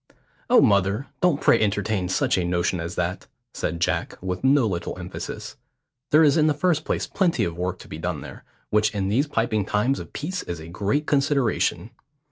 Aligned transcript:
"Oh, 0.49 0.61
mother, 0.61 1.05
don't 1.21 1.39
pray 1.39 1.61
entertain 1.61 2.09
such 2.09 2.35
a 2.35 2.43
notion 2.43 2.79
as 2.79 2.95
that," 2.95 3.27
said 3.53 3.79
Jack, 3.79 4.17
with 4.19 4.43
no 4.43 4.65
little 4.65 4.97
emphasis. 4.97 5.57
"There 6.09 6.23
is 6.23 6.37
in 6.37 6.47
the 6.47 6.55
first 6.55 6.85
place 6.85 7.05
plenty 7.05 7.43
of 7.43 7.55
work 7.55 7.77
to 7.81 7.87
be 7.87 7.99
done 7.99 8.21
there, 8.21 8.43
which 8.71 8.95
in 8.95 9.09
these 9.09 9.27
piping 9.27 9.63
times 9.63 9.99
of 9.99 10.11
peace 10.11 10.41
is 10.41 10.59
a 10.59 10.67
great 10.69 11.05
consideration. 11.05 11.91